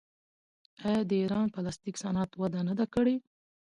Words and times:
آیا 0.87 1.01
د 1.09 1.11
ایران 1.21 1.47
پلاستیک 1.53 1.95
صنعت 2.03 2.29
وده 2.39 2.61
نه 2.67 2.73
ده 2.79 2.85
کړې؟ 2.93 3.15